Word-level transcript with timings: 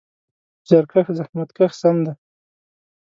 زیارکښ: 0.67 1.07
زحمت 1.19 1.49
کښ 1.57 1.71
سم 1.81 1.97
دی. 2.05 2.13